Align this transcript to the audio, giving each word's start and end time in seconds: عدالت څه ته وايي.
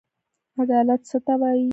عدالت 0.61 1.01
څه 1.09 1.17
ته 1.25 1.33
وايي. 1.39 1.67